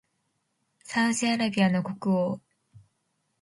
[0.83, 2.41] サウジアラビアの国王